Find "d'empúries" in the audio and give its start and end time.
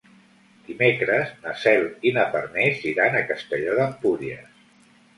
3.85-4.53